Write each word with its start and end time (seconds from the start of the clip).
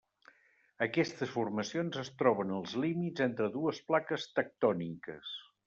Aquestes 0.85 1.33
formacions 1.33 1.99
es 2.05 2.09
troben 2.23 2.55
als 2.61 2.75
límits 2.87 3.27
entre 3.29 3.53
dues 3.59 3.85
plaques 3.91 4.29
tectòniques. 4.41 5.41